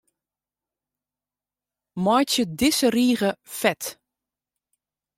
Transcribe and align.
Meitsje 2.03 2.43
dizze 2.59 2.87
rige 2.97 3.29
fet. 3.59 3.83